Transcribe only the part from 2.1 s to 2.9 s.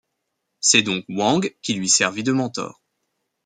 de mentor.